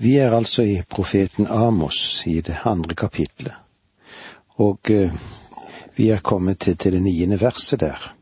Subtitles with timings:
[0.00, 3.54] Vi er altså i profeten Amos i det andre kapitlet,
[4.62, 5.10] og eh,
[5.96, 8.14] vi er kommet til, det niende verset der,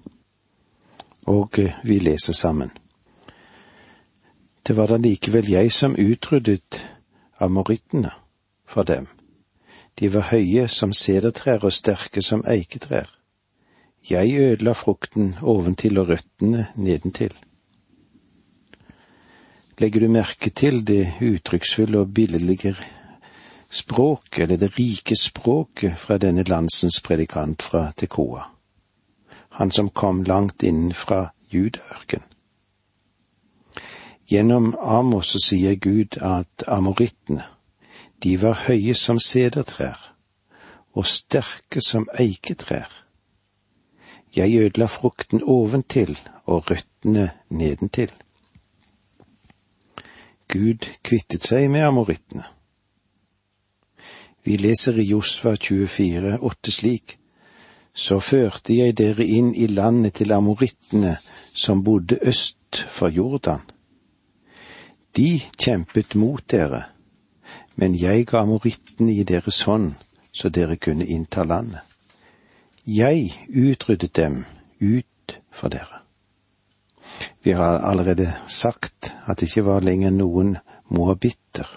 [1.26, 2.70] og eh, vi leser sammen.
[4.66, 6.80] Det var da likevel jeg som utryddet
[7.40, 8.10] amorittene
[8.64, 9.06] for dem.
[10.00, 13.10] De var høye som sedertrær og sterke som eiketrær.
[14.10, 17.36] Jeg ødela frukten oventil og røttene nedentil.
[19.78, 22.76] Legger du merke til det uttrykksfulle og billedlige
[23.70, 28.46] språket, eller det rike språket fra denne landsens predikant fra Tekoa,
[29.48, 32.24] han som kom langt innenfra fra Judaørken?
[34.26, 37.44] Gjennom Amos så sier Gud at amorittene,
[38.22, 40.00] de var høye som sedertrær
[40.96, 42.88] og sterke som eiketrær.
[44.36, 48.10] Jeg ødela frukten oventil og røttene nedentil.
[50.48, 52.44] Gud kvittet seg med amorittene.
[54.46, 57.16] Vi leser i Josva 24, 8 slik,
[57.96, 61.16] så førte jeg dere inn i landet til amorittene
[61.56, 63.64] som bodde øst for Jordan.
[65.16, 66.84] De kjempet mot dere,
[67.74, 69.94] men jeg ga amorittene i deres hånd,
[70.32, 71.80] så dere kunne innta landet.
[72.86, 74.44] Jeg utryddet dem
[74.80, 76.05] ut for dere.
[77.46, 80.56] Vi har allerede sagt at det ikke var lenger noen
[80.90, 81.68] moabitter.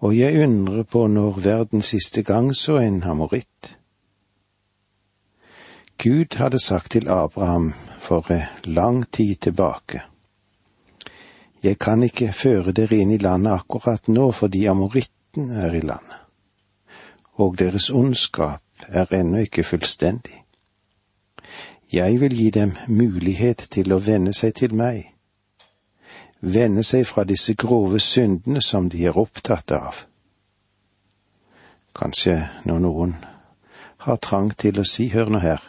[0.00, 3.76] Og jeg undrer på når verden siste gang så en hamoritt.
[6.00, 8.24] Gud hadde sagt til Abraham for
[8.64, 10.00] lang tid tilbake.
[11.62, 16.24] Jeg kan ikke føre dere inn i landet akkurat nå fordi amoritten er i landet,
[17.36, 20.45] og deres ondskap er ennå ikke fullstendig.
[21.92, 25.12] Jeg vil gi dem mulighet til å venne seg til meg,
[26.42, 30.00] vende seg fra disse grove syndene som de er opptatt av.
[31.94, 33.14] Kanskje når noen
[34.02, 35.62] har trang til å si hør nå her,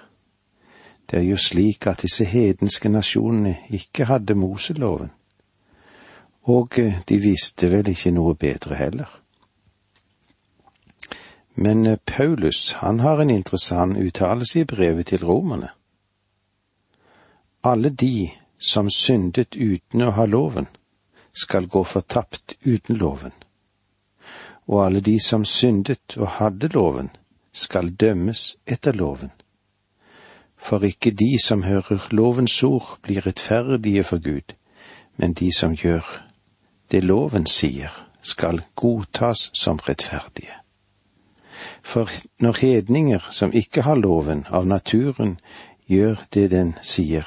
[1.05, 5.14] det er jo slik at disse hedenske nasjonene ikke hadde Moseloven,
[6.49, 9.08] og de visste vel ikke noe bedre heller.
[11.54, 15.77] Men Paulus, han har en interessant uttalelse i brevet til romerne
[17.72, 20.67] alle de som syndet uten å ha loven,
[21.33, 23.33] skal gå fortapt uten loven.
[24.67, 27.10] Og alle de som syndet og hadde loven,
[27.54, 29.32] skal dømmes etter loven.
[30.58, 34.55] For ikke de som hører lovens ord, blir rettferdige for Gud,
[35.17, 36.05] men de som gjør
[36.92, 37.92] det loven sier,
[38.22, 40.54] skal godtas som rettferdige.
[41.82, 45.38] For når hedninger som ikke har loven av naturen,
[45.88, 47.26] gjør det den sier,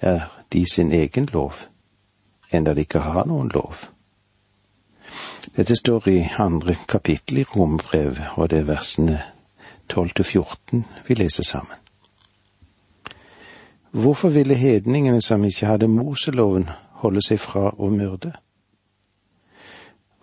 [0.00, 0.20] er
[0.52, 1.52] de sin egen lov,
[2.52, 3.74] enda de ikke har noen lov.
[5.56, 9.22] Dette står i andre kapittel i Romerbrevet, og det er versene
[9.88, 11.76] 12 til 14 vi leser sammen.
[13.90, 16.68] Hvorfor ville hedningene som ikke hadde Moseloven,
[17.02, 18.30] holde seg fra å myrde?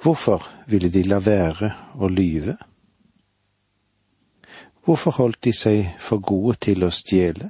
[0.02, 2.56] Hvorfor ville de la være å lyve?
[4.86, 7.50] Hvorfor holdt de seg for gode til å stjele?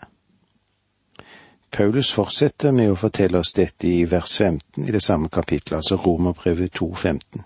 [1.71, 5.97] Paulus fortsetter med å fortelle oss dette i vers 15 i det samme kapittelet, altså
[6.01, 7.43] Romerbrevet 2,15.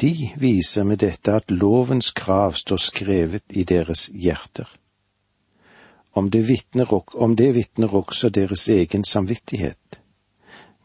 [0.00, 4.68] De viser med dette at lovens krav står skrevet i deres hjerter.
[6.16, 10.00] Om det vitner, om det også deres egen samvittighet,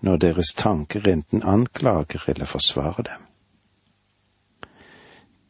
[0.01, 3.21] når deres tanker enten anklager eller forsvarer dem.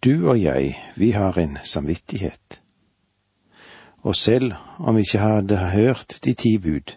[0.04, 2.62] Du og jeg, vi har en samvittighet
[4.06, 6.94] og selv om vi ikke hadde hørt de ti bud,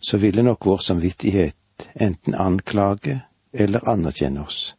[0.00, 4.76] så ville nok vår samvittighet enten anklage eller anerkjenne oss.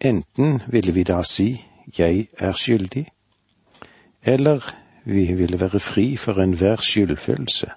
[0.00, 1.54] Enten ville vi da si
[1.98, 3.06] jeg er skyldig,
[4.22, 4.64] eller
[5.04, 7.70] vi ville være fri for enhver skyldfølelse.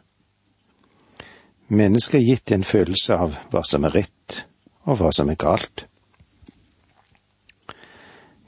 [1.68, 4.44] Mennesket er gitt en følelse av hva som er rett
[4.84, 5.88] og hva som er galt.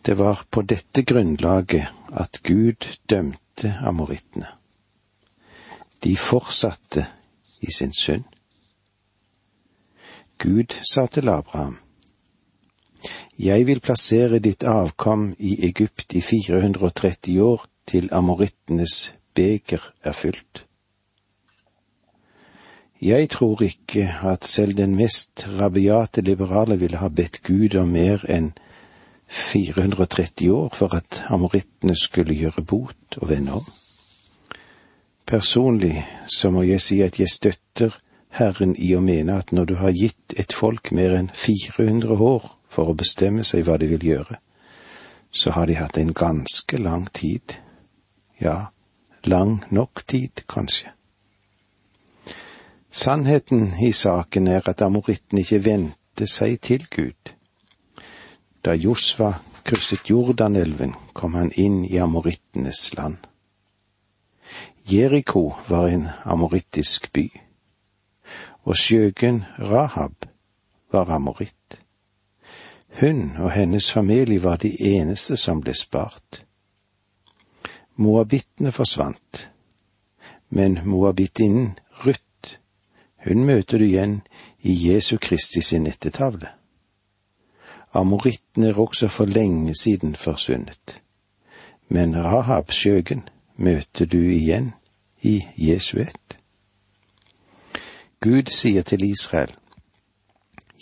[0.06, 4.48] Det var på dette grunnlaget at Gud dømte forlate amorittene.
[6.00, 7.08] De fortsatte
[7.62, 8.24] i sin synd.
[10.38, 11.78] Gud sa til Abraham,
[13.40, 20.66] Jeg vil plassere ditt avkom i Egypt i 430 år til amorittenes beger er fylt.
[23.02, 28.26] Jeg tror ikke at selv den mest rabiate liberale ville ha bedt Gud om mer
[28.30, 28.54] enn
[29.28, 33.66] 430 år for at amorittene skulle gjøre bot og vende om.
[35.26, 37.98] Personlig så må jeg si at jeg støtter
[38.30, 42.50] Herren i å mene at når du har gitt et folk mer enn 400 år
[42.70, 44.38] for å bestemme seg hva de vil gjøre,
[45.32, 47.58] så har de hatt en ganske lang tid,
[48.40, 48.72] ja,
[49.26, 50.92] lang nok tid, kanskje.
[52.92, 57.35] Sannheten i saken er at amoritten ikke vendte seg til Gud.
[58.66, 63.18] Da Josva krysset Jordanelven, kom han inn i amorittenes land.
[64.90, 67.30] Jeriko var en amorittisk by,
[68.66, 70.26] og skjøgen Rahab
[70.92, 71.80] var amoritt.
[73.02, 76.42] Hun og hennes familie var de eneste som ble spart.
[77.96, 79.50] Moabittene forsvant,
[80.50, 81.76] men moabittinnen
[82.06, 82.58] Ruth
[83.26, 84.20] hun møter du igjen
[84.62, 86.50] i Jesu Kristi sin ettertavle.
[87.96, 91.02] Amoritten er også for lenge siden forsvunnet,
[91.88, 93.24] men Rahab skjøgen
[93.56, 94.74] møter du igjen
[95.22, 96.38] i Jesu ett.
[98.20, 99.52] Gud sier til Israel,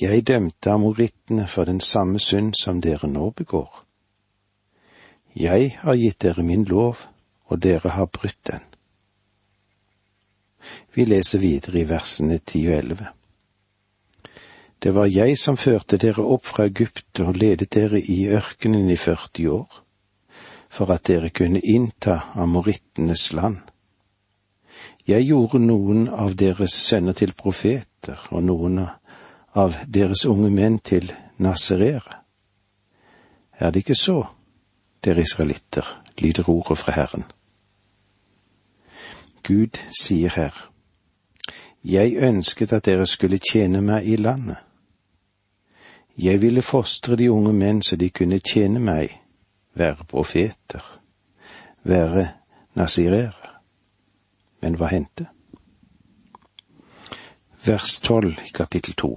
[0.01, 3.85] Jeg dømte amorittene for den samme synd som dere nå begår.
[5.35, 6.97] Jeg har gitt dere min lov,
[7.45, 8.61] og dere har brutt den.
[10.93, 13.07] Vi leser videre i versene ti og elleve.
[14.83, 18.97] Det var jeg som førte dere opp fra Egypt og ledet dere i ørkenen i
[18.99, 19.77] 40 år,
[20.67, 23.61] for at dere kunne innta amorittenes land.
[25.07, 28.81] Jeg gjorde noen av deres sønner til profeter og noen
[29.55, 31.07] av deres unge menn til
[31.39, 32.19] naserere.
[33.55, 34.17] Er det ikke så,
[34.99, 35.87] dere israelitter,
[36.19, 37.23] lyder ordet fra Herren.
[39.47, 40.69] Gud sier her,
[41.83, 44.59] Jeg ønsket at dere skulle tjene meg i landet.
[46.17, 49.15] Jeg ville fostre de unge menn så de kunne tjene meg,
[49.73, 50.83] være profeter,
[51.83, 52.27] være
[52.77, 53.49] nazirere.
[54.61, 55.27] Men hva hendte?
[57.65, 59.15] Vers tolv i kapittel to.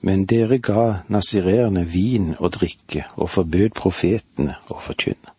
[0.00, 5.34] Men dere ga nazirerne vin og drikke og forbød profetene å forkynne.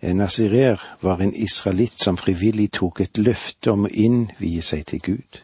[0.00, 5.02] En nasirer var en israelitt som frivillig tok et løfte om å innvie seg til
[5.04, 5.42] Gud.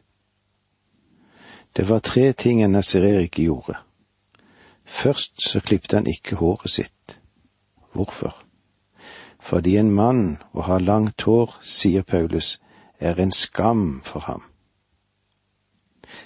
[1.77, 3.75] Det var tre ting en Nasserer ikke gjorde.
[4.85, 7.21] Først så klippte han ikke håret sitt.
[7.93, 8.37] Hvorfor?
[9.41, 12.61] Fordi en mann å ha langt hår, sier Paulus,
[12.99, 14.43] er en skam for ham.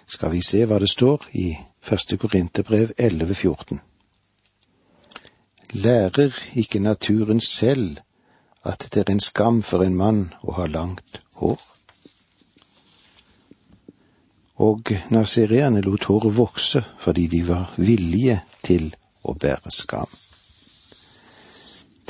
[0.07, 3.81] Skal vi se hva det står i første Korinterbrev 11,14.
[5.73, 7.99] Lærer ikke naturen selv
[8.65, 11.59] at det er en skam for en mann å ha langt hår.
[14.61, 18.91] Og nazireerne lot håret vokse fordi de var villige til
[19.25, 20.11] å bære skam.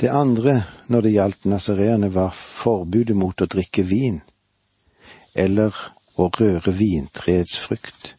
[0.01, 4.21] Det andre når det gjaldt nazireerne, var forbudet mot å drikke vin
[5.35, 5.75] eller
[6.17, 8.15] å røre vintreets frukt.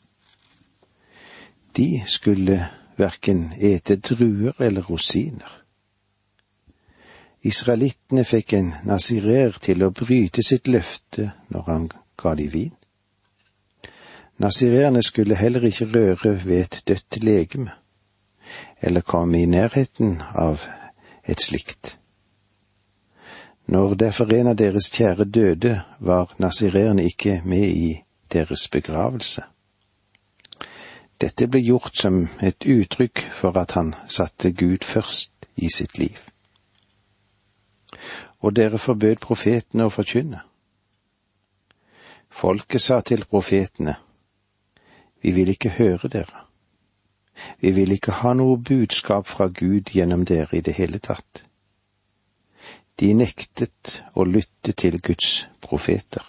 [1.76, 2.60] De skulle
[2.96, 5.58] verken ete druer eller rosiner.
[7.42, 11.88] Israelittene fikk en nazirer til å bryte sitt løfte når han
[12.22, 12.76] ga de vin.
[14.38, 17.70] Nasirerene skulle heller ikke røre ved et dødt legeme,
[18.82, 20.66] eller komme i nærheten av
[21.28, 21.98] et slikt.
[23.66, 28.02] Når derfor en av deres kjære døde, var nazireerne ikke med i
[28.32, 29.42] deres begravelse.
[31.20, 36.18] Dette ble gjort som et uttrykk for at han satte Gud først i sitt liv
[38.42, 40.40] og dere forbød profetene å forkynne.
[42.32, 43.94] Folket sa til profetene,
[45.22, 46.46] Vi vil ikke høre dere.
[47.60, 51.44] Vi vil ikke ha noe budskap fra Gud gjennom dere i det hele tatt.
[53.00, 56.26] De nektet å lytte til Guds profeter.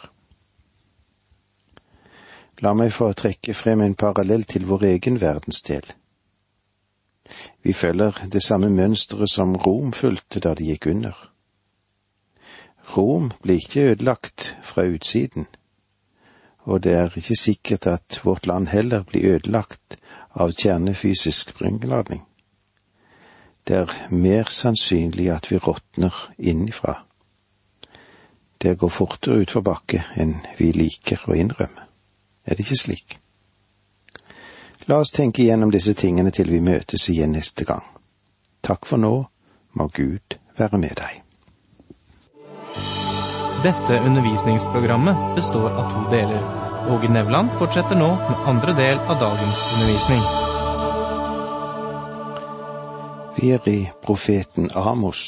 [2.64, 5.84] La meg få trekke frem en parallell til vår egen verdensdel.
[7.64, 11.18] Vi følger det samme mønsteret som Rom fulgte da de gikk under.
[12.96, 15.48] Rom ble ikke ødelagt fra utsiden,
[16.64, 19.98] og det er ikke sikkert at vårt land heller blir ødelagt
[20.34, 22.24] av kjernefysisk sprengladning.
[23.68, 27.04] Det er mer sannsynlig at vi råtner innifra.
[28.62, 31.88] Det går fortere utfor bakke enn vi liker å innrømme.
[32.46, 33.18] Er det ikke slik?
[34.88, 37.84] La oss tenke igjennom disse tingene til vi møtes igjen neste gang.
[38.64, 39.14] Takk for nå,
[39.80, 41.23] må Gud være med deg.
[43.64, 46.42] Dette undervisningsprogrammet består av to deler.
[46.92, 50.24] Åge Nevland fortsetter nå med andre del av dagens undervisning.
[53.38, 55.22] Vi er i profeten Amos,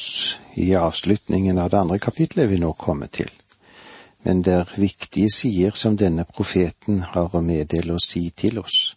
[0.55, 3.31] i avslutningen av det andre kapitlet vi nå kommer til.
[4.25, 8.95] men det er viktige sider som denne profeten har å meddele og si til oss.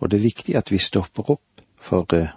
[0.00, 2.32] Og det er viktig at vi stopper opp for uh,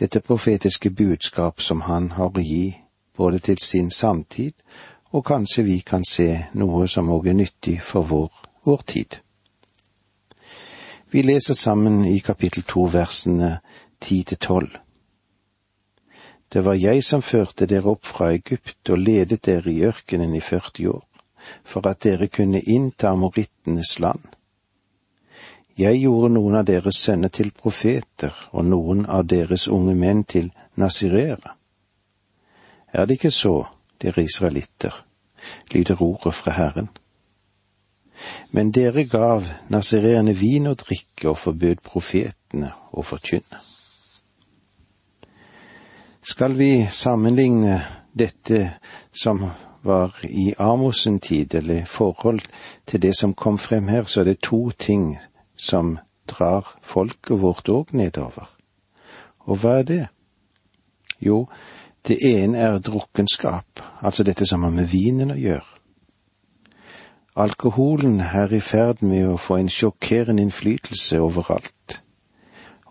[0.00, 2.80] dette profetiske budskap som han har å gi
[3.16, 4.52] både til sin samtid,
[5.14, 6.28] og kanskje vi kan se
[6.58, 8.30] noe som òg er nyttig for vår,
[8.66, 9.20] vår tid.
[11.14, 13.60] Vi leser sammen i kapittel to versene
[14.02, 14.72] ti til tolv.
[16.50, 20.40] Det var jeg som førte dere opp fra Egypt og ledet dere i ørkenen i
[20.42, 21.04] 40 år,
[21.62, 24.26] for at dere kunne innta amorittenes land.
[25.78, 30.50] Jeg gjorde noen av deres sønner til profeter og noen av deres unge menn til
[30.78, 31.54] nasirere.
[32.92, 33.56] Er det ikke så,
[34.04, 35.04] dere israelitter,
[35.72, 36.88] lyder ordet fra Herren.
[38.52, 43.60] Men dere gav nazireerne vin og drikke og forbød profetene å forkynne.
[46.24, 47.82] Skal vi sammenligne
[48.16, 48.78] dette
[49.12, 49.42] som
[49.84, 52.40] var i Amosen tid, eller forhold
[52.86, 55.18] til det som kom frem her, så er det to ting
[55.56, 55.98] som
[56.30, 58.48] drar folket vårt òg nedover.
[59.44, 60.06] Og hva er det?
[61.20, 61.44] Jo,
[62.04, 65.70] det ene er drukkenskap, altså dette som har med vinen å gjøre.
[67.34, 72.00] Alkoholen er i ferd med å få en sjokkerende innflytelse overalt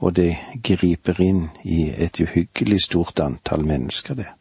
[0.04, 4.32] og det griper inn i et uhyggelig stort antall mennesker, det.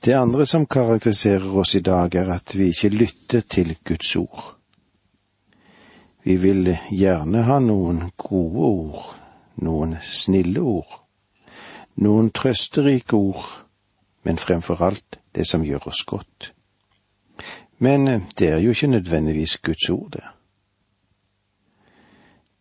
[0.00, 4.54] Det andre som karakteriserer oss i dag, er at vi ikke lytter til Guds ord.
[6.22, 9.06] Vi vil gjerne ha noen gode ord,
[9.62, 10.98] noen snille ord,
[11.98, 13.46] noen trøsterike ord,
[14.22, 16.52] men fremfor alt det som gjør oss godt.
[17.78, 18.06] Men
[18.38, 20.24] det er jo ikke nødvendigvis Guds ord, det.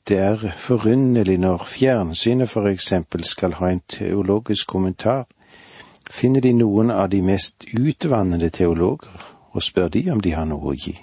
[0.08, 5.26] Det er forunderlig når fjernsynet for eksempel skal ha en teologisk kommentar,
[6.10, 10.72] finner de noen av de mest utvannede teologer og spør de om de har noe
[10.72, 10.96] å gi.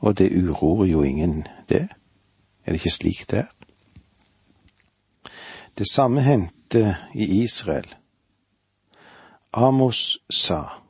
[0.00, 1.86] Og det uroer jo ingen, det.
[2.64, 3.50] Er det ikke slik det er?
[5.78, 6.53] Det samme hendte
[7.14, 7.86] i Israel.
[9.52, 10.80] Amos sa,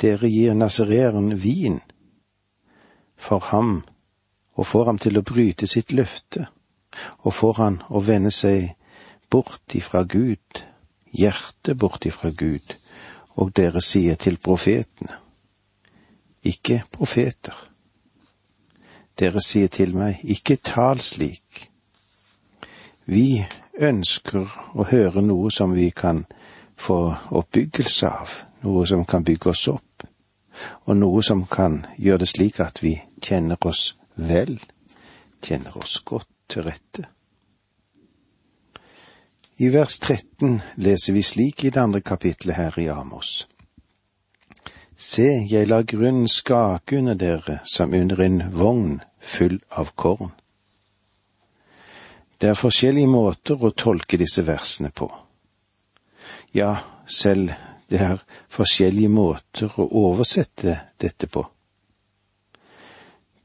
[0.00, 1.80] Dere gir nasereren vin,
[3.16, 3.84] for ham
[4.56, 6.46] og får ham til å bryte sitt løfte,
[7.24, 8.74] og får han å vende seg
[9.32, 10.64] bort ifra Gud,
[11.12, 12.74] hjertet bort ifra Gud,
[13.36, 15.16] og dere sier til profetene,
[16.44, 17.56] ikke profeter.
[19.16, 21.66] Dere sier til meg, ikke tal slik.
[23.08, 23.44] Vi
[23.76, 26.24] ønsker å høre noe som vi kan
[26.76, 28.32] få oppbyggelse av,
[28.64, 30.06] noe som kan bygge oss opp,
[30.86, 34.56] og noe som kan gjøre det slik at vi kjenner oss vel
[35.42, 37.04] kjenner oss godt til rette.
[39.58, 43.46] I vers 13 leser vi slik i det andre kapitlet her i Amos.
[44.96, 50.32] Se, jeg lar grunnen skake under dere som under en vogn full av korn.
[52.38, 55.08] Det er forskjellige måter å tolke disse versene på.
[56.52, 56.76] Ja,
[57.06, 57.52] selv
[57.88, 61.46] det er forskjellige måter å oversette dette på.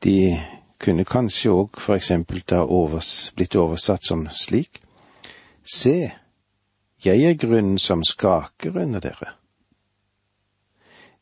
[0.02, 0.34] De
[0.82, 4.82] kunne kanskje òg for eksempel da overs, blitt oversatt som slik.
[5.62, 6.12] Se,
[7.06, 9.36] jeg er grunnen som skaker under dere.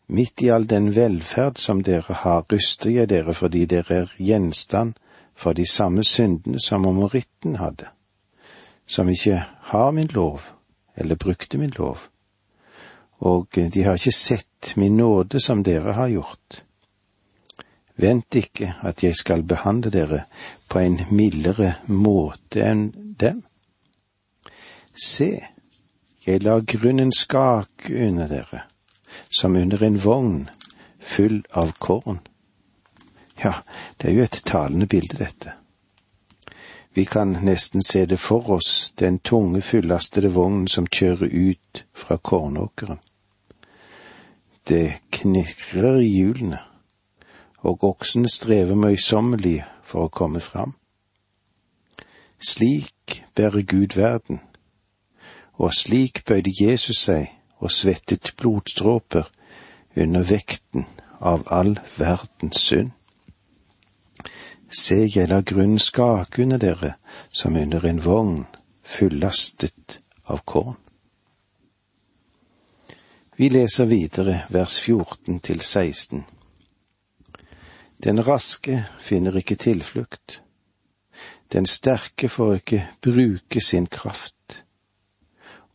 [0.09, 4.95] Midt i all den velferd som dere har, ryster jeg dere fordi dere er gjenstand
[5.39, 7.87] for de samme syndene som amoritten hadde,
[8.87, 10.41] som ikke har min lov,
[10.95, 11.97] eller brukte min lov,
[13.19, 16.63] og de har ikke sett min nåde som dere har gjort
[17.99, 20.21] Vent ikke at jeg skal behandle dere
[20.71, 22.85] på en mildere måte enn
[23.19, 23.41] dem.
[24.95, 25.33] Se,
[26.23, 28.63] jeg lar grunnen skake under dere,
[29.31, 30.45] som under en vogn
[30.99, 32.21] full av korn.
[33.43, 33.53] Ja,
[34.01, 35.53] det er jo et talende bilde, dette.
[36.93, 42.17] Vi kan nesten se det for oss, den tunge, fullastede vognen som kjører ut fra
[42.17, 42.99] kornåkeren.
[44.67, 46.59] Det knirrer i hjulene
[47.61, 50.75] og oksene strever møysommelig for å komme fram.
[52.39, 54.39] Slik bærer Gud verden,
[55.59, 59.27] og slik bøyde Jesus seg og svettet blodstråper
[59.95, 60.87] under vekten
[61.19, 62.95] av all verdens synd.
[64.71, 66.93] Se, jeg lar grunnen skake under dere
[67.31, 68.43] som under en vogn
[68.85, 69.99] fullastet
[70.29, 70.77] av korn.
[73.39, 76.25] Vi leser videre vers 14 til 16.
[78.03, 80.41] Den raske finner ikke tilflukt.
[81.53, 84.63] Den sterke får ikke bruke sin kraft,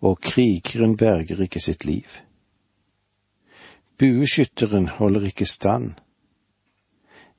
[0.01, 2.21] og krigeren berger ikke sitt liv.
[3.99, 5.95] Bueskytteren holder ikke stand.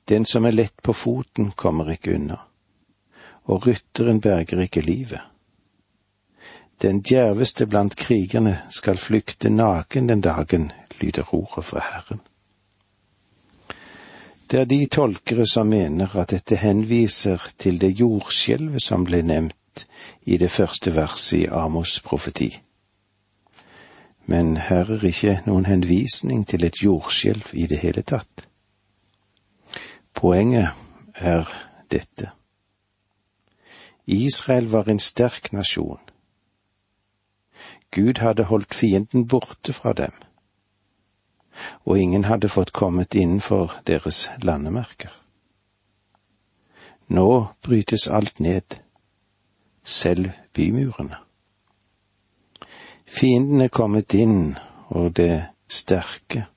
[0.10, 2.38] Den som er lett på foten, kommer ikke unna,
[3.50, 5.22] og rytteren berger ikke livet.
[6.82, 10.72] Den djerveste blant krigerne skal flykte naken den dagen,
[11.02, 12.22] lyder ordet fra Herren.
[14.52, 19.88] Det er de tolkere som mener at dette henviser til det jordskjelvet som ble nevnt
[20.24, 22.52] i det første verset i Amos profeti.
[24.26, 28.46] Men her er ikke noen henvisning til et jordskjelv i det hele tatt.
[30.16, 30.70] Poenget
[31.16, 31.50] er
[31.92, 32.32] dette.
[34.06, 36.00] Israel var en sterk nasjon.
[37.92, 40.12] Gud hadde holdt fienden borte fra dem,
[41.86, 45.12] og ingen hadde fått kommet innenfor deres landemerker.
[47.08, 48.80] Nå brytes alt ned,
[49.84, 51.16] selv bymurene.
[53.06, 54.58] Fienden er kommet inn,
[54.88, 56.48] og det sterke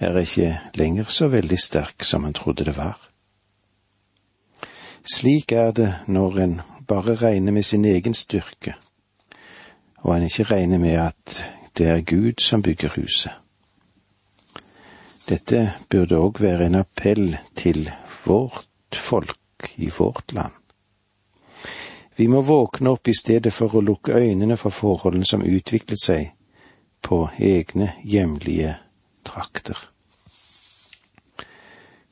[0.00, 2.98] er ikke lenger så veldig sterk som han trodde det var.
[5.04, 8.74] Slik er det når en bare regner med sin egen styrke,
[10.02, 11.44] og en ikke regner med at
[11.78, 13.32] det er Gud som bygger huset.
[15.28, 17.90] Dette burde òg være en appell til
[18.26, 20.52] vårt folk i vårt land.
[22.16, 26.30] Vi må våkne opp i stedet for å lukke øynene for forholdene som utviklet seg
[27.02, 28.76] på egne hjemlige
[29.24, 29.78] trakter.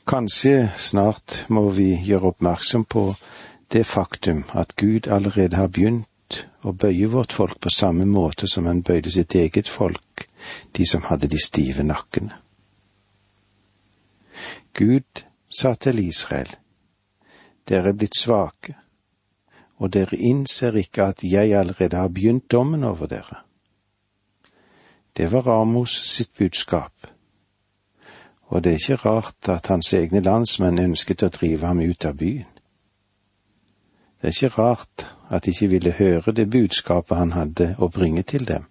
[0.09, 3.04] Kanskje snart må vi gjøre oppmerksom på
[3.73, 6.09] det faktum at Gud allerede har begynt
[6.66, 10.26] å bøye vårt folk på samme måte som han bøyde sitt eget folk,
[10.76, 12.35] de som hadde de stive nakkene.
[14.75, 16.50] Gud sa til Israel,
[17.69, 18.75] dere er blitt svake,
[19.78, 23.42] og dere innser ikke at jeg allerede har begynt dommen over dere.
[25.16, 26.91] Det var Amos sitt budskap
[28.52, 32.18] og det er ikke rart at hans egne landsmenn ønsket å drive ham ut av
[32.21, 32.50] byen.
[34.21, 38.22] Det er ikke rart at de ikke ville høre det budskapet han hadde å bringe
[38.22, 38.68] til dem.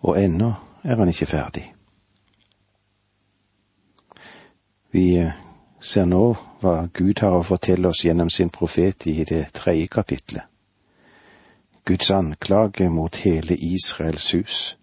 [0.00, 1.66] Og ennå er han ikke ferdig.
[4.90, 5.36] Vi eh,
[5.80, 6.24] ser nå
[6.64, 10.48] hva Gud har å fortelle oss gjennom sin profet i det tredje kapitlet.
[11.84, 14.79] Guds anklage mot hele Israels hus.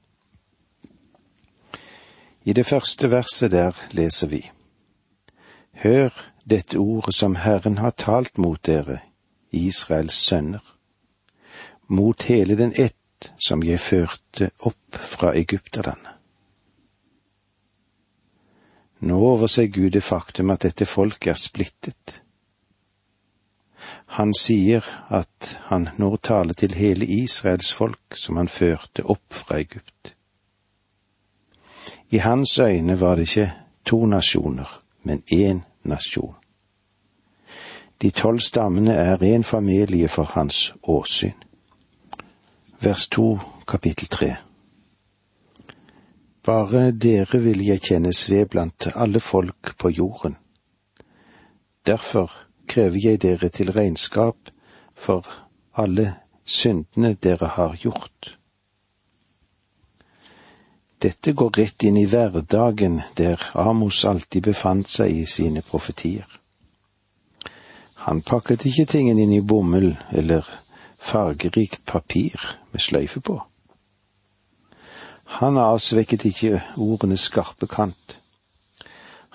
[2.48, 4.40] I det første verset der leser vi.
[5.84, 6.14] Hør
[6.50, 9.02] dette ordet som Herren har talt mot dere,
[9.52, 10.64] Israels sønner,
[11.88, 16.16] mot hele den ett som jeg førte opp fra Egypterlandet.
[19.00, 22.22] Nå overser Gud det faktum at dette folket er splittet.
[24.16, 29.60] Han sier at han nå taler til hele Israels folk som han førte opp fra
[29.60, 30.17] Egypt.
[32.10, 33.54] I hans øyne var det ikke
[33.86, 36.36] to nasjoner, men én nasjon.
[38.02, 41.34] De tolv stammene er én familie for hans åsyn.
[42.80, 44.36] Vers to, kapittel tre.
[46.44, 50.36] Bare dere vil jeg kjennes ved blant alle folk på jorden.
[51.86, 52.32] Derfor
[52.68, 54.36] krever jeg dere til regnskap
[54.96, 55.28] for
[55.76, 58.37] alle syndene dere har gjort.
[60.98, 66.26] Dette går rett inn i hverdagen der Amos alltid befant seg i sine profetier.
[68.08, 70.48] Han pakket ikke tingene inn i bomull eller
[70.98, 73.38] fargerikt papir med sløyfe på.
[75.38, 78.18] Han avsvekket ikke ordenes skarpe kant.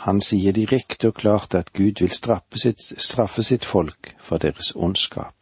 [0.02, 4.72] Han sier direkte og klart at Gud vil straffe sitt, straffe sitt folk for deres
[4.74, 5.41] ondskap.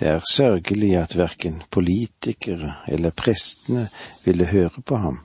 [0.00, 3.88] Det er sørgelig at verken politikere eller prestene
[4.24, 5.18] ville høre på ham.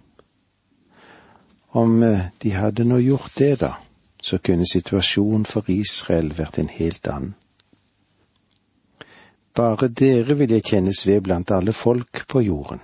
[1.72, 3.72] Om eh, de hadde nå gjort det, da,
[4.20, 7.36] så kunne situasjonen for Israel vært en helt annen.
[9.56, 12.82] Bare dere vil jeg kjennes ved blant alle folk på jorden.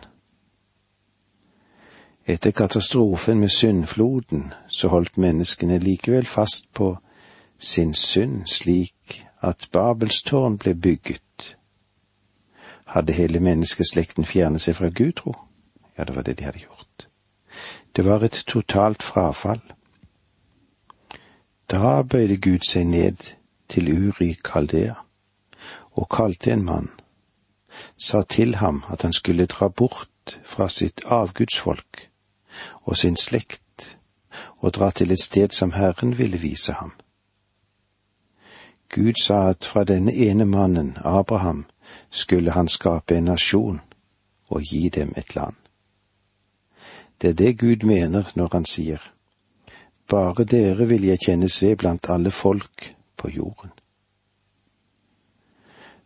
[2.26, 6.94] Etter katastrofen med syndfloden så holdt menneskene likevel fast på
[7.60, 11.58] sin synd slik at Babels tårn ble bygget
[12.92, 15.36] hadde hele menneskeslekten fjernet seg fra Gud, tro?
[15.98, 17.08] Ja, det var det de hadde gjort.
[17.96, 19.62] Det var et totalt frafall.
[21.72, 23.32] Da bøyde Gud seg ned
[23.72, 24.96] til Uri Kaldea
[25.92, 26.90] og kalte en mann,
[27.98, 32.08] sa til ham at han skulle dra bort fra sitt avgudsfolk
[32.84, 33.98] og sin slekt
[34.58, 36.92] og dra til et sted som Herren ville vise ham.
[38.92, 41.66] Gud sa at fra denne ene mannen, Abraham,
[42.10, 43.82] skulle han skape en nasjon
[44.50, 45.56] og gi dem et land.
[47.22, 49.02] Det er det Gud mener når han sier,
[50.10, 53.72] bare dere vil jeg kjennes ved blant alle folk på jorden.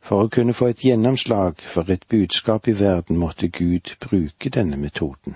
[0.05, 4.77] For å kunne få et gjennomslag for et budskap i verden måtte Gud bruke denne
[4.77, 5.35] metoden.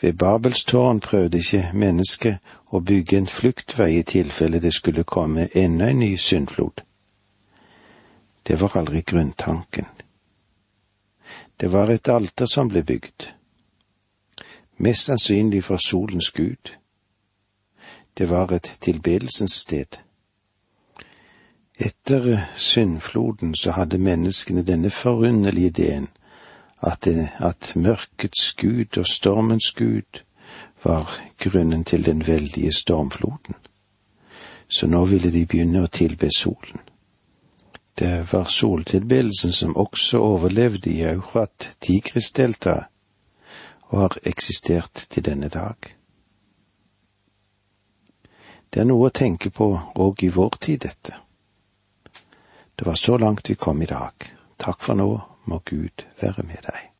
[0.00, 5.48] Ved Babels tårn prøvde ikke mennesket å bygge en fluktvei i tilfelle det skulle komme
[5.54, 6.84] enda en ny syndflod.
[8.46, 9.86] Det var aldri grunntanken.
[11.56, 13.30] Det var et alter som ble bygd,
[14.76, 16.76] mest sannsynlig for solens gud.
[18.18, 19.98] Det var et tilbedelsens sted.
[21.78, 26.08] Etter syndfloden så hadde menneskene denne forunderlige ideen
[26.80, 30.22] at, det, at mørkets gud og stormens gud
[30.84, 33.54] var grunnen til den veldige stormfloden.
[34.68, 36.85] Så nå ville de begynne å tilbe solen.
[37.98, 42.90] Det var soltilbedelsen som også overlevde i Eurat Tigris-deltaet,
[43.88, 45.76] og har eksistert til denne dag.
[48.68, 51.16] Det er noe å tenke på òg i vår tid, dette.
[52.76, 54.28] Det var så langt vi kom i dag.
[54.60, 55.08] Takk for nå,
[55.48, 56.90] må Gud være med deg.